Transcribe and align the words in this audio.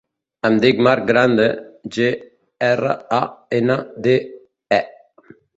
Em 0.47 0.55
dic 0.61 0.79
Marc 0.87 1.03
Grande: 1.11 1.45
ge, 1.99 2.09
erra, 2.71 2.97
a, 3.21 3.23
ena, 3.61 3.79
de, 4.09 4.19
e. 4.83 4.85